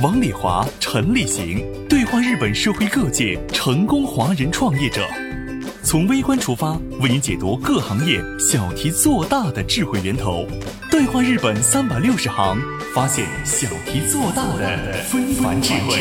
[0.00, 1.58] 王礼华、陈立行
[1.88, 5.04] 对话日本社会各界成功华人创业者，
[5.82, 10.46] 从微观出发，为您解读各行业小题做大的智慧源头。
[10.88, 12.56] 对话日本三百六十行，
[12.94, 15.98] 发现小题做大的非凡智慧。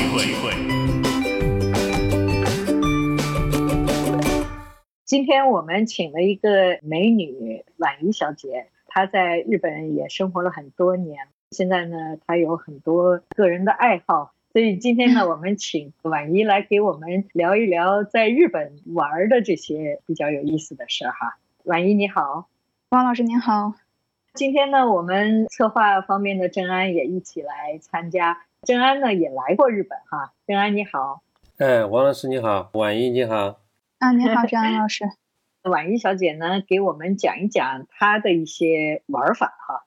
[5.05, 11.18] 今天我们请了一个美女婉仪小姐，她在日本也生活了很多年。
[11.52, 21.38] 现在呢，他有很多个人的爱好，所以今天呢， 我们请婉怡来给我们聊一聊在日本玩的这些比较有意思的事儿哈。
[21.63, 22.49] 婉怡你好，
[22.90, 23.74] 王老师您好。
[24.34, 28.43] 今天呢，我们策划方面的郑安也一起来参加。
[28.64, 31.21] 郑安呢也来过日本哈，郑安你好。
[31.58, 33.62] 哎，王老师你好，婉怡你好。
[33.99, 35.05] 啊，你好，郑安老师。
[35.64, 39.86] 婉怡小姐呢，给我们讲一讲她的一些玩法哈。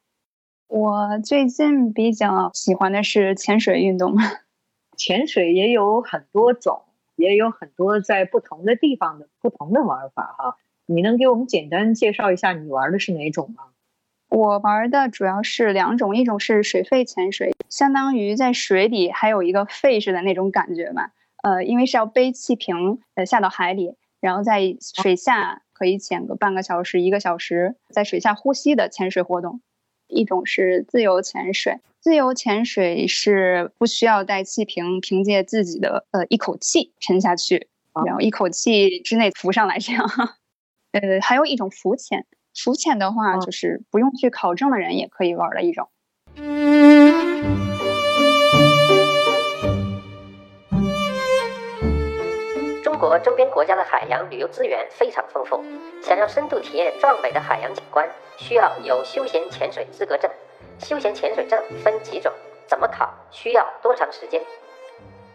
[0.71, 4.15] 我最近比较喜欢的是潜水运动。
[4.97, 6.83] 潜水也有很多种，
[7.17, 10.57] 也有很多在不同的地方的不同的玩法哈。
[10.87, 13.65] 你能给我们简单介绍一下你玩的是哪种吗？
[14.29, 21.11] 我玩的主要是两种，一种是水肺潜水，相当于在水底还有一个肺似的那种感觉吧。
[21.43, 29.61] 呃，因为是要背气瓶呃下到海里，然后在水下可以潜个半个小时、一个小时，在水下呼吸的潜水活动。
[30.11, 37.69] 一种是自由潜水，自由潜水是不需要带气瓶，凭借自己的呃一口气沉下去，
[38.07, 40.05] 然后一口气之内浮上来这样。
[40.93, 45.89] 呃，还有一种浮潜，浮潜的话就是不用去考证的人也可以玩的一种。
[53.01, 55.65] 国周边国家的海洋旅游资源非常丰富，
[56.03, 58.07] 想要深度体验壮美的海洋景观。
[58.37, 60.31] 需要有休闲潜水资格证，
[60.79, 62.31] 休闲潜水证分几种？
[62.67, 63.11] 怎么考？
[63.31, 64.43] 需要多长时间？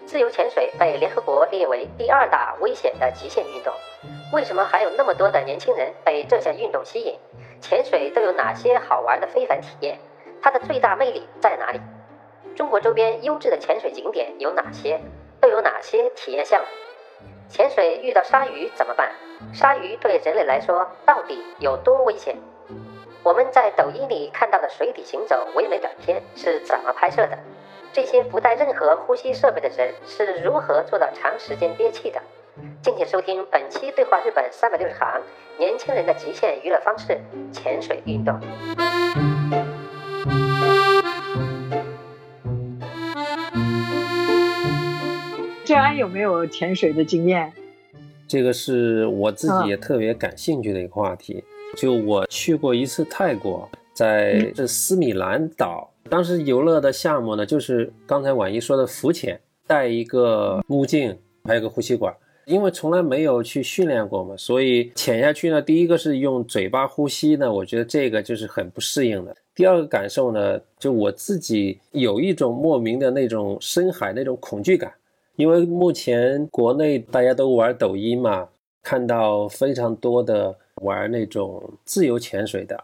[0.05, 3.73] 自由潜水被联合国列为第二大危险的极限运动，
[4.31, 7.17] 为什么还有那么多的年轻人被这项运动吸引？
[7.59, 9.97] 潜水都有哪些好玩的非凡体验？
[10.39, 11.81] 它的最大魅力在哪里？
[12.55, 15.01] 中国周边优质的潜水景点有哪些？
[15.41, 16.67] 都有哪些体验项目？
[17.55, 19.09] 潜水遇到鲨鱼怎么办？
[19.53, 22.35] 鲨鱼对人类来说到底有多危险？
[23.23, 27.39] 我们在抖音里看到的水底行走唯美短片是怎么拍摄的？
[27.93, 32.21] 这些不带任何呼吸设备的人是如何做到长时间憋气的？
[32.83, 35.07] 敬请收听本期《对话日本三百六十行》，
[35.57, 37.17] 年轻人的极限娱乐方式——
[37.55, 38.37] 潜水运动。
[45.65, 47.51] 郑安有没有潜水的经验？
[48.27, 51.43] 这个是我自己也特别感兴趣的一个话题。
[51.75, 62.15] 就我去过一次泰国，在这斯米兰岛，当时游乐的项目呢，就是刚才婉仪说的浮潜，带一个目镜，还有个呼吸管。
[62.45, 69.35] 因为从来没有去训练过嘛，所以潜下去呢，第一个是用嘴巴呼吸呢，我觉得这个就是很不适应的。
[69.55, 74.93] 第二个感受呢，就我自己有一种莫名的那种深海那种恐惧感，
[75.35, 78.49] 因为目前国内大家都玩抖音嘛，
[78.81, 80.57] 看到非常多的。
[80.81, 82.83] 玩那种自由潜水的，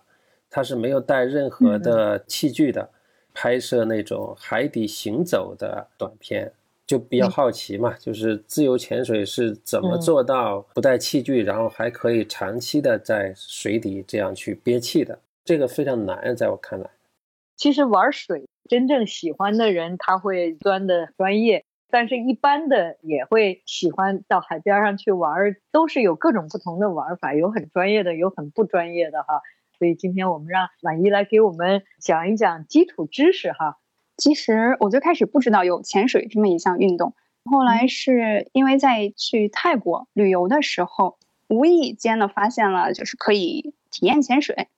[0.50, 2.89] 他是没有带任何的器具的，
[3.34, 6.50] 拍摄那种海底行走的短片，
[6.88, 16.89] 就比较好奇嘛，就是自由潜水是怎么做到不带器具，然后还可以长期的在水底这样去憋气的，这个非常难，在我看来。
[17.57, 21.66] 其实玩水真正喜欢的人，他会钻的专业。
[21.91, 29.42] 但是，一般的也会喜欢到海边上去玩，都是有各种不同的玩法，有很专业的，有很不专业的哈。
[29.77, 33.77] 所以今天我们让婉仪来给我们讲一讲基础知识哈。
[34.16, 37.13] 其实我最开始不知道有潜水这么一项运动，
[37.44, 41.18] 后来是因为在去泰国旅游的时候，
[41.50, 44.69] 无意间呢发现了就是可以体验潜水。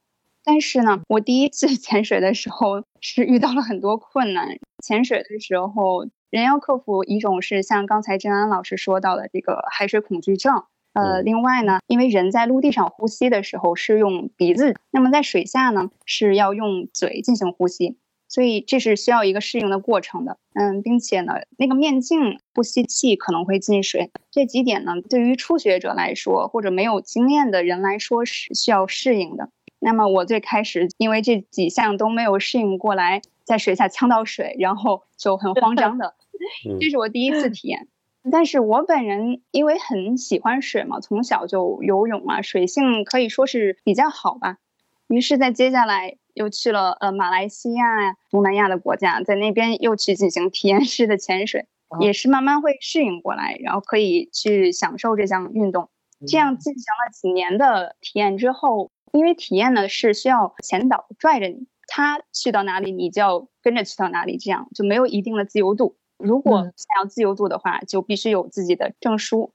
[0.44, 6.08] 但是呢，我第一次 潜水的时候是遇到了很多困难，潜水的时候。
[6.34, 10.64] 人要克服一种是像刚才郑安老师说到的这个海水恐惧症，
[10.94, 20.40] 呃，另外呢，因为人在陆地上呼吸的时候是用鼻子，那么在水下呢是要用嘴进行呼吸，所以这是需要一个适应的过程的。
[20.56, 29.50] 嗯，并且呢，那个面镜不吸气可能会进水，这几点呢，对于初学者来说或者没有经验的人来说是需要适应的。
[29.78, 36.16] 那么我最开始因为这几项都没有适应过来，在水下呛到水，然后就很慌张的，
[36.80, 37.88] 这是我第一次体验。
[38.32, 44.58] 但是我本人因为很喜欢水嘛，从小就游泳啊，水性可以说是比较好吧。
[45.08, 51.68] 于是，在接下来又去了呃马来西亚呀、东南亚的国家，在那边又去进行体验式的潜水，
[52.00, 55.90] 也是慢慢会适应过来，然后可以去享受这项运动。
[56.26, 58.92] 这样进行了几年的体验之后。
[59.12, 65.98] 因为体验呢是需要前导拽着你，他去到哪里你就要跟着去到哪里，这样就没有一定的自由度。
[66.18, 69.52] 如果想要自由度的话，就必须有自己的证书。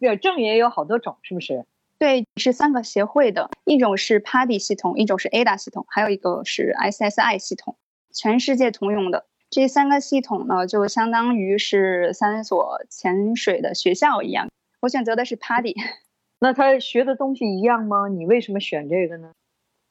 [0.00, 1.64] 这证也有好多种，是不是？
[1.98, 7.76] 对，是三个协会的，一种是 PADI 系统，一种是 ADA 系统，还有一个是 SSI 系统，
[8.12, 9.26] 全世界通用的。
[9.48, 14.48] 这三个系统呢，就相当于是三所潜水的学校一样。
[14.80, 15.76] 我选择的是 PADI。
[16.40, 18.08] 那他学的东西一样吗？
[18.08, 19.30] 你为什么选这个呢？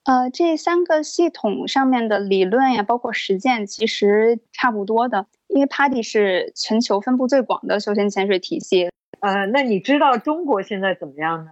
[0.04, 5.28] 呃，这三个系统上面的理论呀，包括实践，其实差不多的。
[5.54, 8.90] 因为 PADI 是全球分布最广的休闲潜水体系。
[9.20, 11.52] 呃，那你知道中国现在怎么样呢？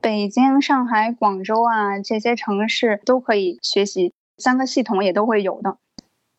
[0.00, 5.78] 北京、上海、广州啊，这些城市都可以学习三个系统，也都会有的。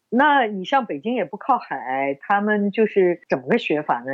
[0.10, 4.14] 那你像北京也不靠海，他们就是怎么个学法呢？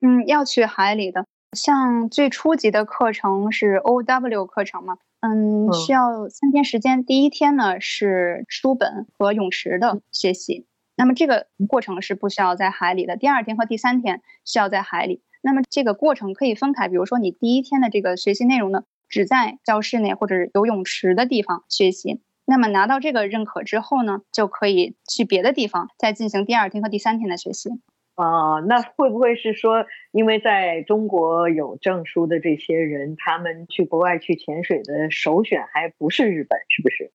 [0.00, 1.26] 嗯，要去海里的。
[1.56, 7.04] 像最初级的课程是 O W 课程嘛，嗯，需要三天时间。
[7.04, 10.64] 第一天呢是书本和泳池的学习，
[11.00, 13.16] 那么这个过程是不需要在海里的。
[13.16, 16.88] 第二天和第三天需要在海里，那么这个过程可以分开。
[16.88, 27.70] 比如说你第一天的这个学习内容呢，只在教室内或者游泳池的地方学习，那么拿到这个认可之后呢，就可以去别的地方再进行第二天和第三天的学习。
[28.16, 37.10] 啊，那会不会是说，因为在中国有证书的这些人，他们去国外去潜水的首选还不是日本，是不是？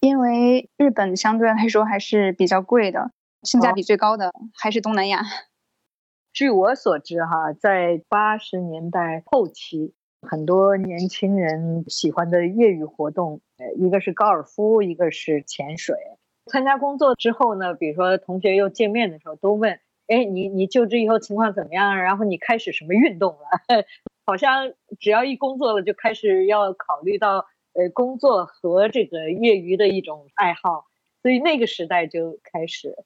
[0.00, 3.12] 因为日本相对来说还是比较贵的，
[3.42, 5.22] 性价比最高的还是东南亚。
[6.32, 15.96] 据我所知，哈，在八十年代后期，很多年轻人喜欢的业余活动，呃，一个是高尔夫，一个是潜水。
[16.46, 19.80] 参加工作之后呢，比如说同学又见面的时候，都问。
[20.06, 21.96] 哎，你你就职以后情况怎么样？
[21.96, 23.84] 然后你开始什么运动了？
[24.26, 30.86] 好像只要一工作了，就开始要考虑到呃工作和这个业余的一种爱好，
[31.22, 32.96] 所以那个时代就开始。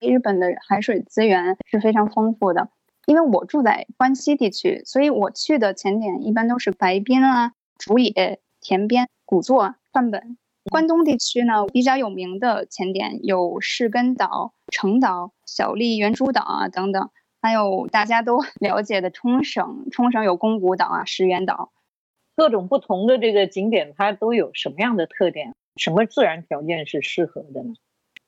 [0.00, 2.68] 日本的海水资源是非常丰富的，
[3.06, 10.38] 因为我住在关西地区，所以我去的潜点一般都是白滨啊、竹野、田边、古座、范本。
[10.70, 17.10] 关东地区呢，比较有名的潜点有士根岛、成岛、小笠原诸岛啊等等，
[17.40, 19.86] 还有大家都 了解的冲绳。
[19.90, 21.72] 冲绳有宫古岛啊、石垣岛，
[22.36, 25.54] 各种不同的这个景点，它都有什么样的特点？
[25.76, 27.72] 什么自然条件是适合的呢？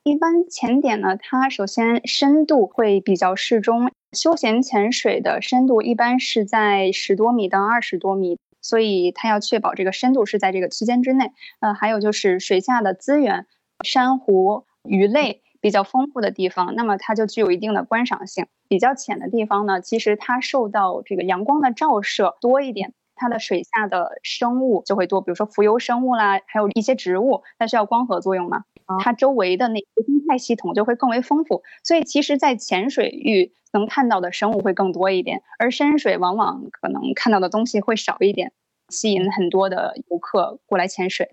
[0.04, 8.38] 一般潜点呢，它首先深度会比较适中，休闲潜水的深度一般是在十多米到二十多米。
[8.62, 13.46] 所以它要确保这个深度是在这个区间之内，呃，还有就是水下的资源，
[13.82, 18.46] 珊瑚、鱼类比较丰富的地方，那么它就具有一定的观赏性。
[18.68, 28.64] 比较浅的地方呢，其实它受到这个阳光的照射多一点，它的水下的生物就会多，比如说浮游生物啦，还有一些植物，它需要光合作用嘛，
[29.00, 31.62] 它周围的那些生态系统就会更为丰富。
[31.84, 33.52] 所以其实，在浅水域。
[33.72, 38.50] 能看到的生物会更多一点，而深水往往可能看到的东西会少一点，
[38.88, 41.28] 吸引很多的游客过来潜水。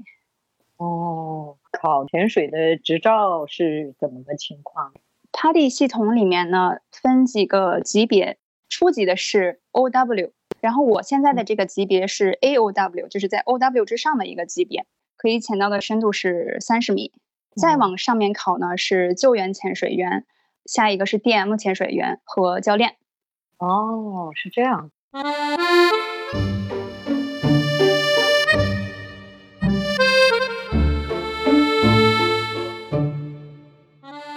[0.77, 4.94] 哦，考潜水的执照是怎么个情况
[5.32, 8.38] ？PADI 系统里面呢分几个级别，
[8.70, 10.29] 初级的是 OW，
[10.60, 14.86] 然后我现在的这个级别是 AOW，就是在 OW 之上的一个级别，
[15.16, 17.12] 可以潜到的深度是三十米。
[17.56, 20.26] 再往上面考呢是救援潜水员。
[20.66, 22.98] 下一个是 DM 潜水员和教练。
[23.58, 24.92] 哦，是这样。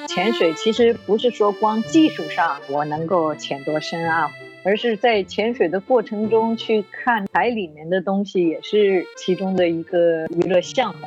[0.07, 4.31] 潜水其实不是说光技术上我能够潜多深啊，
[4.62, 11.07] 而是在潜水的过程中去看海里面的东西，也是其中的一个娱乐项目。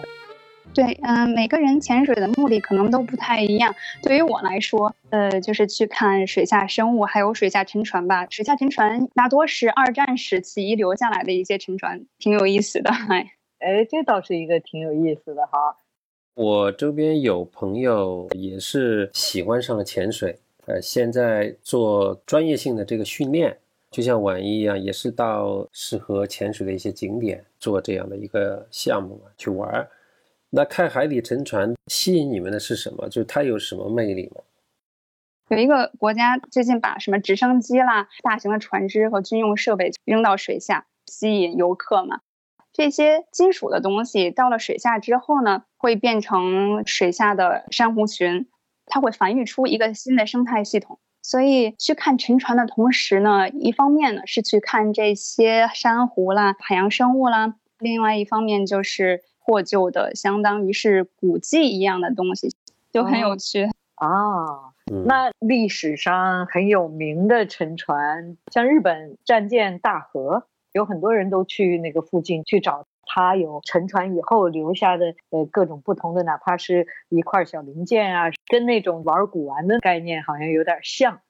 [0.74, 3.75] 对，嗯，每个人潜水的目的可能都不太一样。
[4.01, 8.25] 对于我来说，呃，就是去看水下生物，还有水下沉船吧。
[8.31, 12.89] 水下沉船大多是二战时期遗留下来的一些沉船，挺有意思的。
[12.89, 15.77] 哎，哎，这倒是一个挺有意思的哈。
[16.33, 23.58] 我周边有朋友也是喜欢上了潜水，呃，现在做专业性的这个训练，
[23.91, 29.89] 就像婉一一样，也是到适合潜水的一些景点做这样的一个项目嘛，去玩儿。
[30.50, 33.10] 那看海底沉船吸引你们的是什么？
[33.10, 34.41] 就是它有什么魅力吗？
[35.50, 42.22] 有一个国家最近把什么直升机啦、大型的船只和军用设备扔到水下，吸引游客嘛。
[42.72, 48.48] 这些金属的东西到了水下之后呢，会变成水下的珊瑚群，
[48.85, 50.99] 它会繁育出一个新的生态系统。
[51.21, 62.49] 所以去看沉船的同时呢，一方面呢是去看这些珊瑚啦、海洋生物啦，另外一方面就是获救的，相当于是古迹一样的东西，
[62.91, 64.73] 就很有趣啊。
[65.05, 70.45] 那历史上很有名的沉船，像日本战舰大和。
[70.73, 81.22] 有很多人都去那个附近去找它，有沉船以后留下的呃各种不同的，哪怕是一块小零件啊，跟那种玩古玩的概念好像有点像。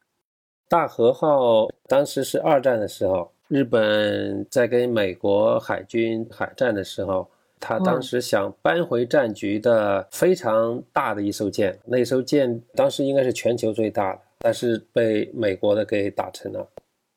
[0.70, 16.66] 大和号当时是二战的时候，日本在跟美国海军海战的时候，他当时想扳回战局的非常大的一艘舰，那艘舰当时应该是全球最大的，但是被美国的给打沉了。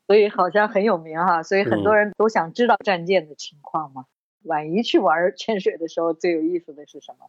[0.08, 4.04] 所以好像很有名哈，所以很多人都想知道战舰的情况嘛。
[4.46, 7.26] 婉仪去玩潜水的时候，最有意思的是什么？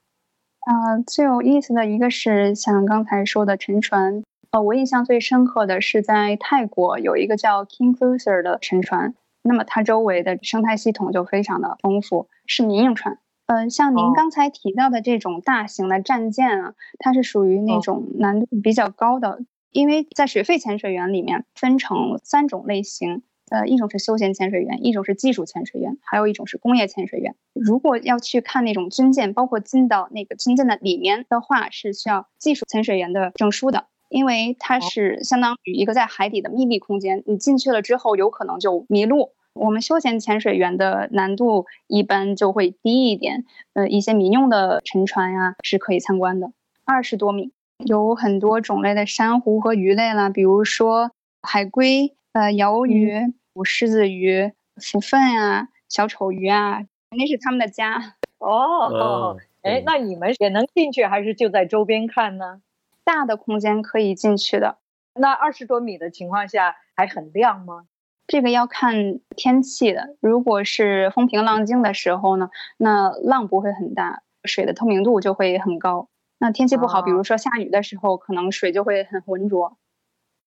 [0.59, 4.24] 啊，最有意思的一个是像刚才说的沉船。
[4.51, 13.19] 呃，我印象最深刻的是在泰国有一个叫 King Cruiser 的沉船，那么它周围的生态系统就非常的丰富，是民用船。
[13.47, 19.39] 嗯，像您刚才提到的这种大型的战舰啊，它是属于那种难度比较高的。
[19.71, 27.35] 因为在水肺潜水员里面分成三种类型，呃，一种是休闲潜水员，一种是技术潜水员，还有一种是工业潜水员。
[27.53, 39.31] 如果要去看那种军舰，包括进到那个军舰的里面的话，是需要技术潜水员的证书的，因为它是相当于一个在海底的密闭空间，你进去了之后有可能就迷路。
[39.53, 46.51] 我们休闲潜水员的难度一般就会低一点，呃，一些民用的沉船呀是可以参观的，
[46.85, 47.51] 二十多米。
[47.85, 51.11] 有很多种类的珊瑚和鱼类啦，比如说
[51.43, 53.34] 海龟、呃鳐鱼、
[53.65, 58.15] 狮子鱼、福粪啊、小丑鱼啊，那是他们的家。
[58.38, 62.62] 哦，哎，那你们也能进去，还是就在周边看呢？
[63.03, 64.77] 大的空间可以进去的。
[65.15, 67.88] 那二十多米的情况下还很亮吗？
[68.27, 70.15] 这个要看天气的。
[70.20, 76.10] 如果是风平浪静的时候呢，那浪不会很大，水的透明度就会很高。
[76.38, 79.75] 那天气不好，比如说下雨的时候，可能水就会很浑浊。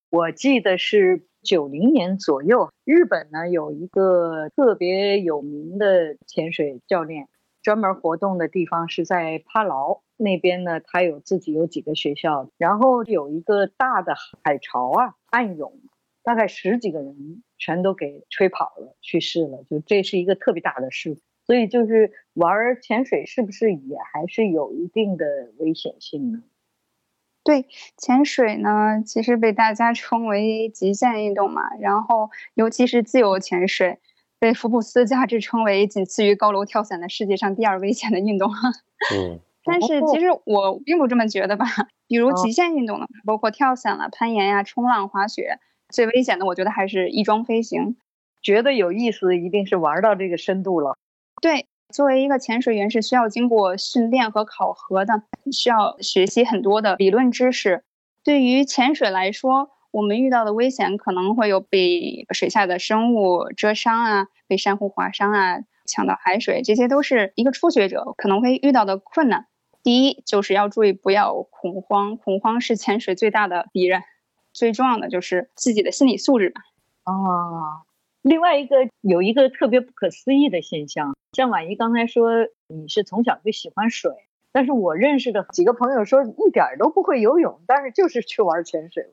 [0.09, 7.27] 我记得是九零年左右，日本呢有一个特别有名的潜水教练，
[7.63, 15.79] 专门活动的地方是在帕劳那边呢，他有自己有几个学校，然后有一个大的海潮啊，暗涌，
[16.23, 21.21] 大概十几个人全都给吹跑了，去世了，就这是一个特别大的事故。
[21.43, 25.25] 所以就是玩潜水是不是也还是有一定的
[25.57, 26.43] 危险性呢？
[27.43, 27.65] 对，
[27.97, 33.97] 潜水呢其实被大家 称为极限运动嘛，然后尤其是自由潜水，
[34.39, 38.51] 被福布斯价值称为仅次于高楼跳伞的世界上第二危险的运动。
[39.15, 41.65] 嗯，但是其实我并不这么觉得吧。
[42.07, 47.97] 比如极限运动呢，包括跳伞了、攀岩呀、冲浪、滑雪，最危险的我觉得还是翼装飞行。
[48.43, 50.97] 觉得有意思，一定是玩到这个深度了。
[51.41, 57.83] 对，作为一个潜水员是需要经过训练和考核的，需要学习很多的理论知识。
[58.23, 69.47] 对于潜水来说，我们遇到的危险可能会有被水下的生物蛰伤啊，被珊瑚划伤啊，呛到海水，这些都是一个初学者可能会遇到的困难。
[69.83, 74.03] 第一，就是要注意不要恐慌，恐慌是潜水最大的敌人。
[74.53, 76.61] 最重要的就是自己的心理素质吧。
[77.05, 77.81] 哦。
[78.21, 82.29] 另外一个有一个特别不可思议的现象，像婉仪刚才说
[82.67, 84.11] 你是从小就喜欢水，
[84.51, 89.09] 但是我认识的几个朋友说一点都不会游泳，但是就是去玩潜水。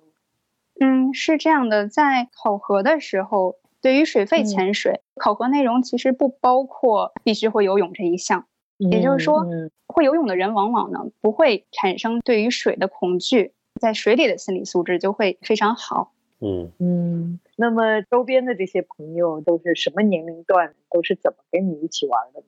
[0.80, 8.46] 嗯，是这样的，在考核的时候，对于水肺潜水考核内容其实不包括必须会游泳这一项，
[8.76, 9.46] 也就是说，
[9.86, 16.12] 会游泳的人往往呢不会产生对于水的恐惧，在水里的心理素质就会非常好。
[16.40, 20.74] 嗯嗯，那么周边的这些朋友都是什么年龄段？
[20.90, 22.46] 都是怎么跟你一起玩的呢？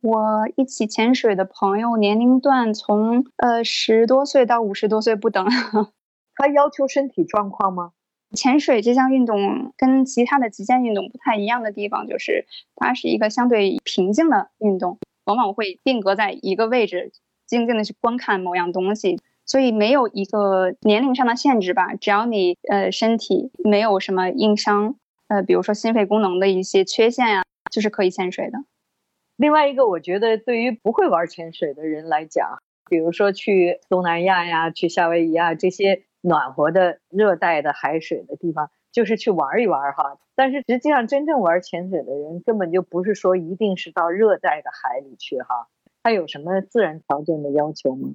[0.00, 5.46] 我一起潜水的朋友年龄段从呃十多岁到五十多岁不等。
[6.34, 7.92] 他要求身体状况吗？
[8.32, 17.10] 潜水这项运动跟其他的极限运动不太一样的地方，就是它是一个相对平静的运动，往往会定格在一个位置，
[17.46, 19.18] 静静的去观看某样东西，
[19.48, 21.94] 所以没有一个年龄上的限制吧。
[21.94, 24.94] 只要你呃身体没有什么硬伤，
[25.26, 28.58] 呃，比如说心肺功能的一些缺陷呀，就是可以潜水的。
[29.36, 32.58] 另外一个，我觉得对于不会玩潜水的人来讲，
[32.90, 40.18] 比如说去东南亚呀、去夏威夷啊这些暖和的热带的海水的地方，就是去玩一玩哈。
[40.34, 45.68] 但是实际上，真正玩潜水的人根本就不是说一定是到热带的海里去哈。
[46.02, 48.10] 它有什么自然条件的要求吗？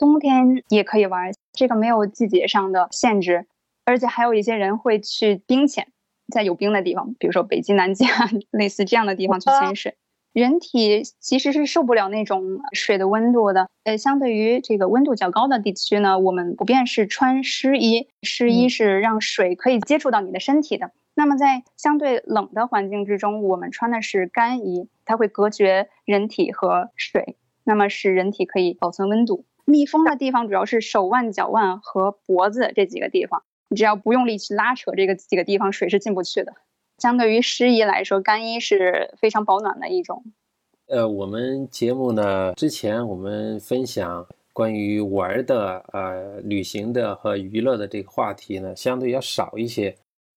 [0.00, 3.46] 冬天也可以玩，这个没有季节上的限制，
[3.84, 5.88] 而且还有一些人会去冰潜，
[6.32, 9.94] 在有冰的地方，比如说北极、南极啊 类似这样的地方去潜水。
[10.32, 13.68] 人体其实是受不了那种水的温度的。
[13.84, 20.92] 呃，相对于这个温度较高的地区呢，我们普遍是穿湿衣，湿衣是让水可以接触到你的身体的。
[21.14, 29.44] 那么在相对冷的环境之中，我们穿的是干衣，它会隔绝人体和水，那么使人体可以保存温度。
[29.64, 36.54] 密封的地方主要是手腕、脚腕和脖子这几个地方，你只要不用力去拉扯这个几个地方，水是进不去的。
[36.98, 40.22] 相对于湿衣来说，干衣是非常保暖的一种。
[40.86, 49.96] 呃，我们节目呢，之前我们分享关于玩的、呃，旅行的和娱乐的这个话题呢，相对要少一些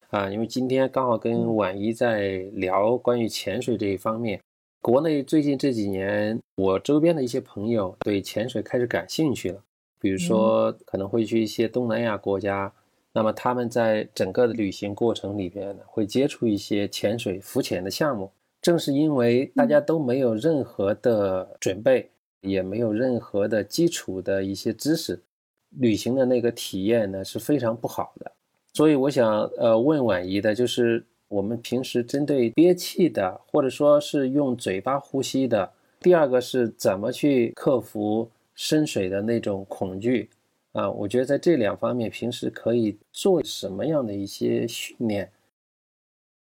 [0.10, 4.40] 啊，因为今天刚好跟婉怡在聊关于潜水这一方面。
[4.84, 9.64] 国内最近这几年，我周边的一些朋友对潜水开始感兴趣了，
[9.98, 12.70] 比如说可能会去一些东南亚国家。
[13.14, 18.30] 那么他们在整个的旅行过程里边呢，会接触一些潜水、浮潜的项目。
[18.62, 22.10] 正是因为大家都没有任何的准备，
[22.42, 25.22] 也没有任何的基础的一些知识，
[25.70, 28.34] 旅行的那个体验呢是非常不好的。
[28.74, 40.30] 所以我想，呃，问婉仪的就是，我们平时针对憋气的，或者说是用嘴巴呼吸的，第二个是怎么去克服深水的那种恐惧。
[40.74, 45.32] 啊，我觉得在这两方面，平时可以做什么样的一些训练？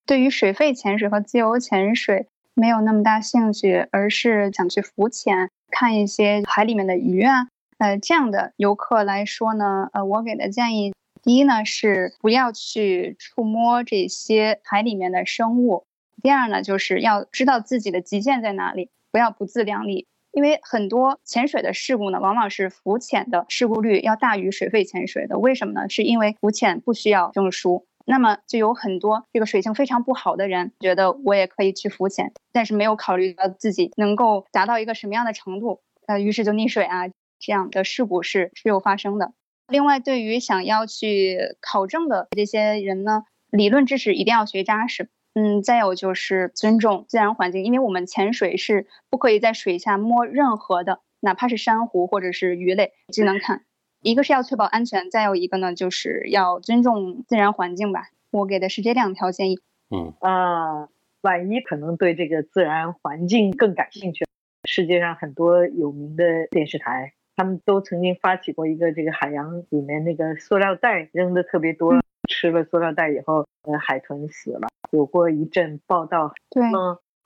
[0.06, 15.86] 对于水肺潜水和自由潜水没有那么大兴趣，而是想去浮潜，看一些海里面的鱼啊，呃，这样的游客来说呢，呃，我给的建议，第一呢是不要去触摸这些海里面的生物，
[16.20, 20.06] 第二呢就是要知道自己的极限在哪里，不要不自量力。
[20.32, 25.38] 因为很多潜水的事故呢，往往是浮潜的事故率要大于水肺潜水的。
[25.38, 25.88] 为什么呢？
[25.88, 37.08] 是因为浮潜不需要证书，那么就有很多这个水性非常不好的人觉得我也可以去浮潜，但是没有考虑到自己能够达到一个什么样的程度，呃，于是就溺水啊，
[37.38, 39.32] 这样的事故是时有发生的。
[39.72, 45.08] 另外，对于想要去考证的这些人呢，理论知识一定要学扎实。
[45.34, 53.62] 嗯，再有就是尊重自然环境，因为我们潜水是不可以在水下摸任何的，哪怕是珊瑚或者是鱼类，只能看。
[54.02, 58.08] 一个是要确保安全，再有一个呢，就是要尊重自然环境吧。
[58.30, 59.58] 我给的是这两条建议。
[59.88, 60.88] 嗯啊，
[61.22, 64.26] 万一可能对这个自然环境更感兴趣。
[64.68, 72.00] 世界上很多有名的电视台，他们都曾经发起过一个这个海洋里面那个塑料袋扔的特别多。
[72.28, 76.32] 吃了塑料袋以后，呃，海豚死了，有过一阵报道。
[76.48, 76.62] 对，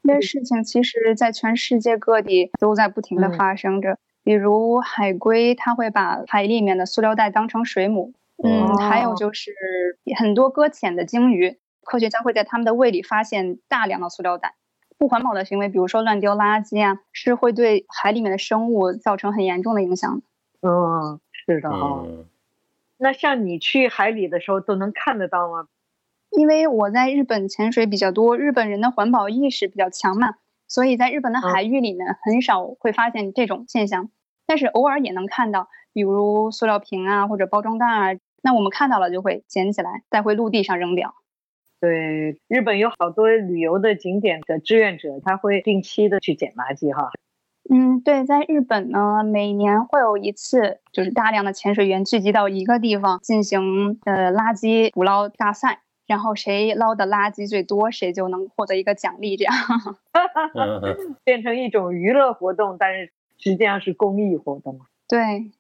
[0.03, 3.99] 这些事情其实，在全世界各地都在不停的发生着。
[4.25, 8.15] 比如海龟，它会把海里面的塑料袋当成水母。
[8.43, 9.53] 嗯，还有就是
[10.19, 14.55] 很多搁浅的鲸鱼，科学家会在它们的胃里发现大量的塑料袋。
[14.99, 20.23] 不环保的行为，比如说乱丢垃圾啊，是会对海里面的生物造成很严重的影响的。
[20.69, 22.05] 嗯，是的哈。
[22.99, 25.69] 那像你去海里的时候都能看得到吗？
[26.31, 30.35] 因为我在日本潜水比较多，日本人的环保意识比较强嘛，
[30.67, 34.11] 所以在日本的海域里面很少会发现这种现象，
[34.47, 41.15] 但是偶尔也能看到，比如塑料瓶啊或者包装袋啊，那我们看到了就会捡起来带回陆地上扔掉。
[41.81, 47.11] 对，日本有好多旅游的景点的志愿者，他会定期的去捡垃圾哈。
[47.69, 59.55] 嗯，对，在日本呢，每年会有一次，就是大量的潜水员聚集到一个地方进行呃垃圾捕捞大赛，然后谁捞的垃圾最多，谁就能获得一个奖励，这样，
[61.25, 64.81] 变成一种娱乐活动，但是实际上是公益活动。
[65.09, 65.51] 对。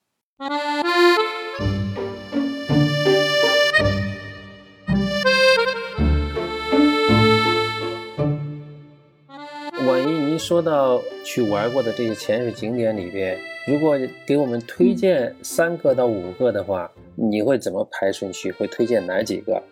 [9.86, 13.96] 万一您说到去玩过的这些潜水景点里边，如果
[14.26, 18.50] 给我们推荐三个到五个的话，你会怎么排顺序？
[18.50, 19.62] 会推荐哪几个？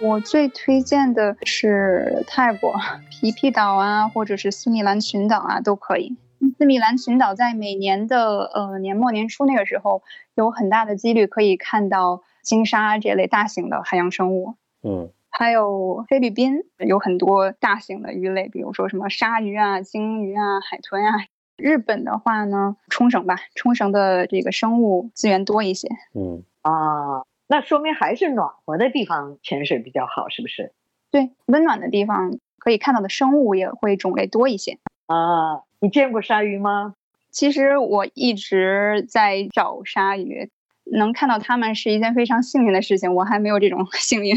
[0.00, 2.76] 我最推荐的是泰国
[3.10, 6.16] 皮皮岛啊，或者是斯米兰群岛啊，都可以。
[6.56, 10.02] 斯米兰群岛在每年的呃年末年初那个时候，
[10.36, 14.54] 有很大的几率可以看到鲸鲨这类大型的海洋生物。
[14.84, 21.12] 嗯，还有菲律宾有很多大型的鱼类，比如说什么鲨鱼啊、鲸鱼啊、海豚啊。
[21.56, 25.86] 日本的话呢，冲绳吧，冲绳的这个生物资源多一些。
[26.12, 30.72] 嗯啊，那说明还是暖和的地方潜水比较好，是不是？
[31.12, 34.78] 对，温暖的地方可以看到的生物也会种类多一些。
[35.06, 36.94] 啊，你见过鲨鱼吗？
[37.30, 40.50] 其实我一直在找鲨鱼，
[40.92, 43.14] 能看到它们是一件非常幸运的事情。
[43.14, 44.34] 我还没有这种 幸运。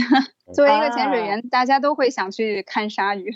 [0.54, 3.32] 作为一个潜水员，大家都会想去看鲨鱼。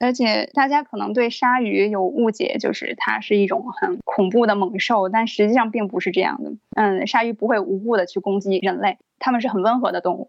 [0.00, 6.52] 而且大家可能对鲨鱼有误解，就是它是一种很恐怖的猛兽，但实际上并不是这样的。
[6.74, 10.28] 嗯，鲨鱼不会无故的去攻击人类，它们是很温和的动物。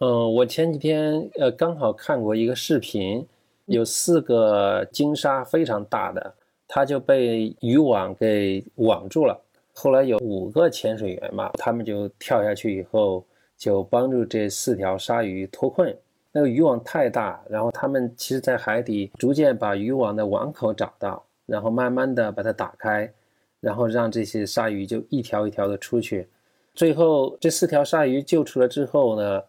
[0.00, 3.26] 嗯，我前几天呃刚好看过一个视频，
[3.66, 6.34] 有四个鲸鲨非常大的，
[6.66, 9.40] 它就被渔网给网住了。
[9.78, 13.22] 后来有五个潜水员嘛，他们就跳下去以后，
[13.58, 15.94] 就帮助这四条鲨鱼脱困。
[16.32, 23.12] 那个渔网太大，然后他们其实，在海底逐渐把渔网的网口找到，然后慢慢的把它打开，
[23.60, 26.26] 然后让这些鲨鱼就一条一条的出去。
[26.74, 29.42] 最后这四条鲨鱼救出来之后呢，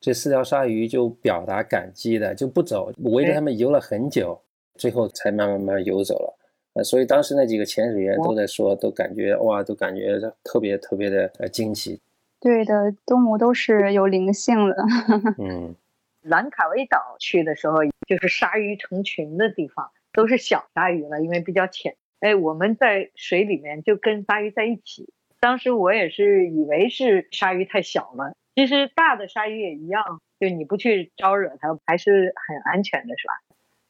[0.00, 4.40] 这四条鲨鱼就表达感激的就不走，围着他们游了很久，
[4.76, 6.38] 最后才慢慢慢游走了。
[6.74, 12.00] 呃，所以当时那几个潜水员都在说，都感觉哇，都感觉特别特别的呃惊奇。
[12.40, 14.76] 对的，动物都是有灵性的。
[15.38, 15.74] 嗯。
[16.22, 21.96] 兰卡威岛去的时候，就是鲨鱼成群的地方，都是小鲨鱼了，因为比较浅。
[22.20, 25.12] 哎，我们在水里面就跟鲨鱼在一起。
[25.38, 33.34] 当时我也是以为是鲨鱼太小了，其实大的鲨鱼也一样，就你不去招惹它，还是很安全的，是吧？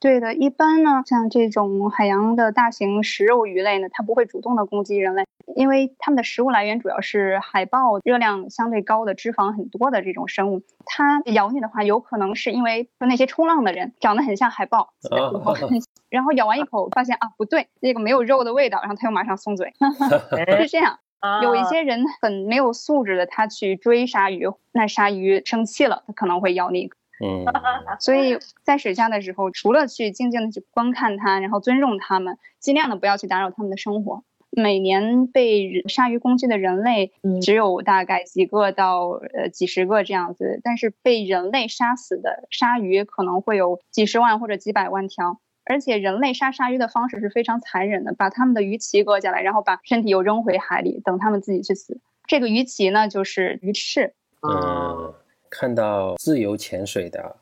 [0.04, 5.24] 对的，一般呢，像这种海洋的大型食肉鱼类呢，它不会主动的攻击人类，
[5.56, 10.60] 因为它们的食物来源主要是海豹，热量相对高的、脂肪很多的这种生物。
[10.84, 14.92] 它咬你的话，有可能是因为那些冲浪的人长得很像海豹
[16.10, 19.72] 然后咬完一口发现啊不对，那个没有肉的味道，然后它又马上松嘴，
[20.60, 20.98] 是这样。
[21.42, 26.90] 有一些人很没有素质的，他去追鲨鱼，那鲨鱼生气了，它可能会咬你。
[27.20, 27.44] 嗯，
[28.00, 34.24] 所以在水下的时候，除了去静静的去观看它，然后尊重它们，尽量的不要去打扰它们的生活。
[34.56, 45.40] 每年被鲨鱼攻击的人类只有大概几个到呃几十个这样子，但是被人类杀死的鲨鱼可能会有几十万或者几百万条。
[45.64, 52.00] 而且人类杀鲨鱼的方式是非常残忍的，把它们的鱼鳍割下来，然后把身体又扔回海里，等它们自己去死。
[52.26, 54.14] 这个鱼鳍呢，就是鱼翅。
[54.42, 55.14] 嗯。
[55.54, 57.36] 看到自由潜水的，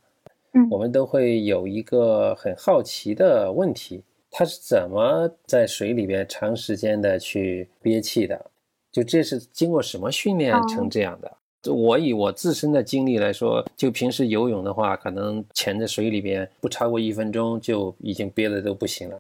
[0.52, 8.50] 嗯，我们都会有一个很好奇的问题：他是怎么在水里边长时间的去憋气的？
[8.92, 11.38] 就这是经过什么训练成这样的？
[11.72, 19.16] 我以我自身的经历来说，就平时游泳的话，可能潜在水里边不超过一分钟就已经憋的都不行了。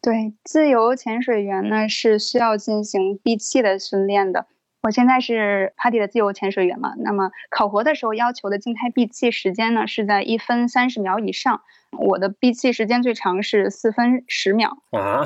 [0.00, 4.46] 对，自由潜水员呢是需要进行闭气的训练的。
[4.82, 11.62] 我现在是帕迪的自由潜水员嘛，那么考核的时候要求的静态闭气时间呢是在一分三十秒以上，
[11.96, 15.24] 我的闭气时间最长是四分十秒啊。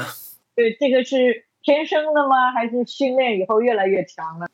[0.55, 2.53] 对，这个是天生的吗？
[2.53, 4.47] 还是训练以后越来越强了？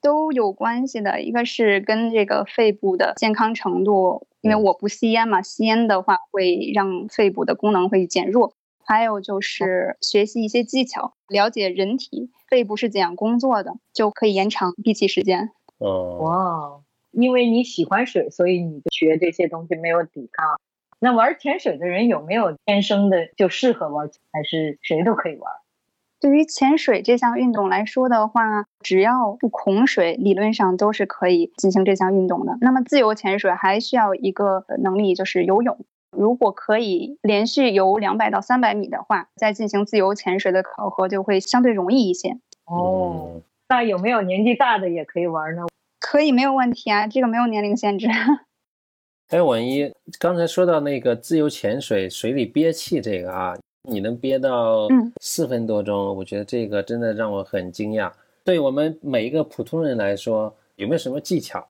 [0.00, 8.54] 都有关系的，一个是跟这个肺部的健康程度，因为我不吸烟嘛，吸烟的话会让肺部的功能会减弱。
[8.90, 15.50] 还有就是学习一些技巧，了解人体肺部是怎样工作的，就可以延长闭气时间。
[15.78, 16.80] 哦，哇，
[17.12, 20.60] 因为你喜欢水，所以你学这些东西没有抵抗。
[20.98, 25.52] 那玩潜水的人有没有天生的就适合玩，还是谁都可以玩？
[26.18, 32.58] 对于潜水这项运动来说的话，只要不恐水，理论上都是可以进行这项运动的。
[32.60, 35.78] 那么自由潜水还需要一个能力，就是游泳。
[36.10, 42.38] 如果可以连续游两百到三百米的话，再进行自由潜水的考核就会相对容易一些。
[42.66, 45.66] 哦，那有没有年纪大的也可以玩呢？
[46.00, 48.08] 可以，没有问题啊，这个没有年龄限制。
[49.30, 53.56] 哎，文一，刚才说到那个自由潜水水里憋气这个啊，
[53.88, 54.88] 你能憋到
[55.20, 58.10] 四分多钟，我觉得这个真的让我很惊讶。
[58.42, 61.64] 对我们每一个普通人来说，有没有什么技巧？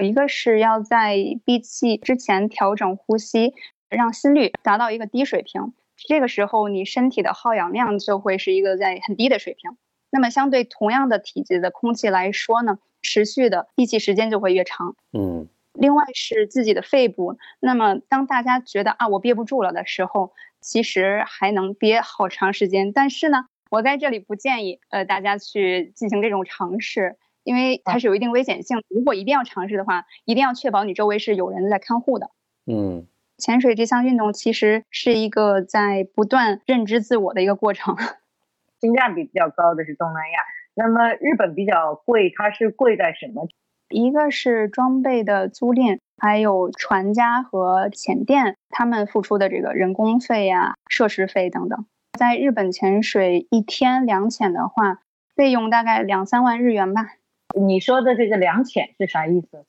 [0.00, 3.54] 一个是要在闭气之前调整呼吸，
[3.88, 5.72] 让心率达到一个低水平。
[5.96, 9.76] 这个时候，你身体的耗氧量就会是一个在很低的水平。
[10.10, 14.94] 那么，相对同样的体积的空气来说呢，持续的闭气时间就会越长。
[15.12, 15.48] 嗯。
[15.72, 17.36] 另外是自己的肺部。
[17.60, 22.92] 那么，当大家觉得啊我憋不住了的时候，其实还能憋好长时间。
[22.92, 28.82] 但是呢，我在这里不建议呃大家去进行这种尝试，因为它是有一定危险性。
[28.88, 32.30] 如果一定要尝试的话，一定要确保你周围是有人在看护的。
[32.66, 33.06] 嗯，
[33.38, 37.96] 潜水这项运动其实是一个在不断认知自我的一个过程。
[38.80, 40.40] 性价比比较高的是东南亚，
[40.74, 43.48] 那么日本比较贵，它是贵在什么？
[43.90, 51.86] 一个是装备的租赁，还有船家和潜店他们付出的这个人工费呀、设施费等等。
[52.18, 55.00] 在日本潜水一天两潜的话，
[55.34, 57.14] 费用大概两三万日元吧。
[57.58, 59.64] 你说的这个两潜是啥意思？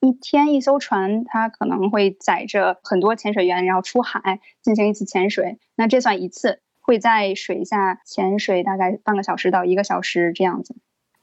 [0.00, 5.58] 一天一艘船，它可能会载着很多潜水员，然后出海进行一次潜水。
[5.74, 10.74] 那这算一次，会在水下潜水大概半个小时到一个小时这样子。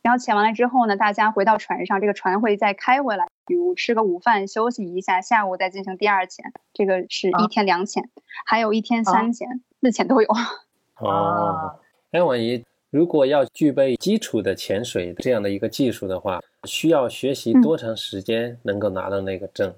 [0.04, 6.54] 然后潜完了之后呢，大家回到船上，这个船会再开回来，比如吃个午饭休息一下，下午再进行第二潜。
[6.72, 8.10] 这个是一天两潜，
[8.46, 10.30] 还有一天三潜、四潜都有。
[11.02, 11.80] 哦，
[12.12, 19.76] 哎，婉仪，如果要具备基础的潜水这样的一个技术的话，需要学习多长时间能够拿到那个证？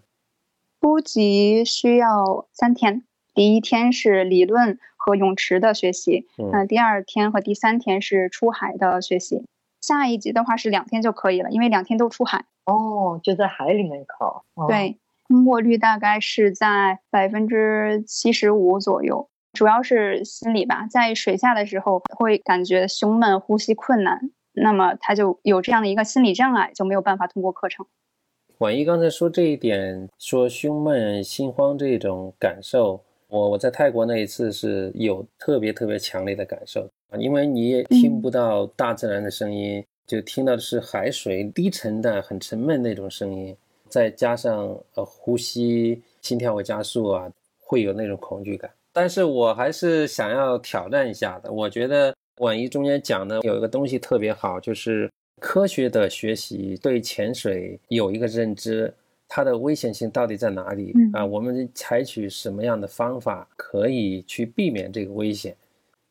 [0.80, 9.44] 初级需要三天，第一天是理论和泳池的学习，那第二天和第三天是出海的学习。
[9.82, 14.46] 下一级的话是两天就可以了，因为两天都出海哦，就在海里面考。
[14.68, 27.86] 对，通过率大概是在百分之七十五左右，主要是心理吧，在水下的时候会感觉胸闷、呼吸困难，那么他就有这样的一个心理障碍，就没有办法通过课程。
[28.60, 36.88] 婉仪刚才说这一点，说胸闷、心慌这种感受，我我在泰国那一次是有特别特别强烈的感受。
[37.18, 43.56] 因为你也听不到大自然的声音，就听到的是海水低沉的、很沉闷那种声音，
[43.88, 48.70] 再加上呃呼吸、心跳会加速啊，会有那种恐惧感。
[48.94, 51.52] 但是我还是想要挑战一下的。
[51.52, 58.94] 我觉得婉仪中间讲的有一个东西特别好，就是科学的学习对潜水有一个认知，
[59.28, 61.26] 它的危险性到底在哪里啊？
[61.26, 65.56] 我们采取什么样的方法可以去避免这个危险？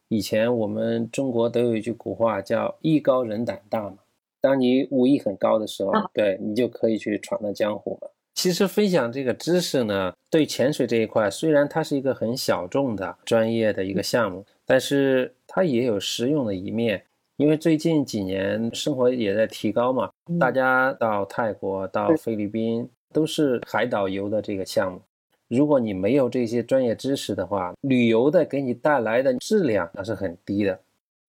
[0.09, 3.99] 以前我们中国都有一句古话叫“艺高人胆大”嘛。
[4.41, 8.11] 当你武艺很高的时候，对你就可以去闯荡江湖了。
[8.39, 17.03] 其实分享这个知识呢，对潜水这一块，虽然它是一个很小众的专业的一个项目，但是它也有实用的一面。
[17.39, 25.01] 因为最近几年生活也在提高嘛，大家到泰国、到菲律宾都是海岛游的这个项目。
[25.49, 30.79] 如果你没有这些专业知识的话，旅游的给你带来的质量那是很低的。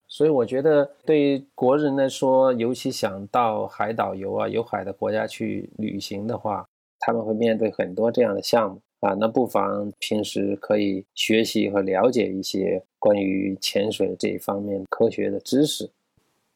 [0.08, 6.68] 所以我觉得对国人来说，尤其想到海岛游啊、有海的国家去旅行的话，
[7.00, 9.14] 他们会面对很多这样的项目啊。
[9.20, 15.90] 那不妨平时可以学习和了解一些关于潜水这一方面科学的知识。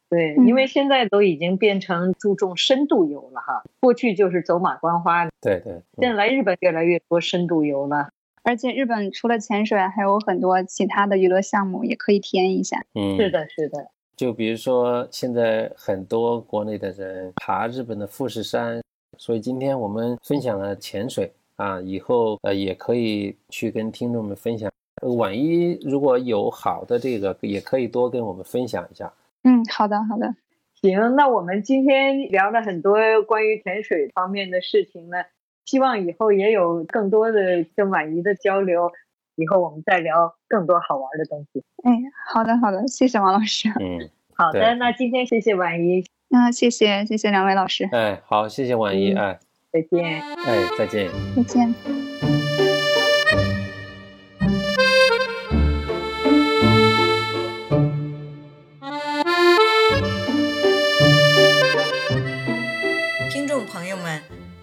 [0.09, 5.27] 对，因为现在都已经变成注重深度游了哈，过去就是走马观花。
[5.41, 8.09] 对对，现在来日本越来越多深度游了，
[8.43, 12.85] 而且日本除了潜水，还有很多其他的娱乐项目也可以体验一下。
[12.93, 13.87] 嗯，是的，是的。
[14.15, 18.83] 就比如说现在很多国内的人爬日本的富士山，
[19.25, 24.69] 所以今天我们分享了潜水啊，以后呃也可以去跟听众们分享。
[25.17, 29.13] 万一如果有好的这个，也可以多跟我们分享一下。
[29.45, 30.35] 嗯，好的，好的，
[30.81, 35.19] 行，那我们今天聊了很多关于潜水方面的事情呢，
[35.63, 38.91] 希望以后也有更多的跟婉仪的交流，
[39.35, 41.63] 以后我们再聊更多好玩的东西。
[41.83, 41.93] 哎，
[42.27, 43.69] 好的，好的，谢谢王老师。
[43.79, 46.03] 嗯，好的，那今天谢谢婉仪。
[46.33, 47.87] 那谢谢，谢谢两位老师。
[47.91, 49.37] 哎，好，谢谢婉仪，哎，
[49.71, 50.19] 再见。
[50.45, 51.11] 哎，再见。
[51.35, 51.75] 再见。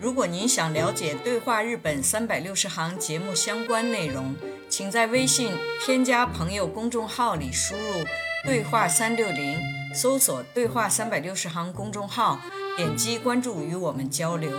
[0.01, 4.35] 如果您想了解《对话日本三百六十行》节目相关内容，
[4.69, 5.53] 请在微信
[5.87, 8.05] 添加朋友公众号里输入
[8.45, 9.57] “对话三六零”，
[9.93, 12.39] 搜索“对话三百六十行”公众号，
[12.77, 14.57] 点击关注与我们交流。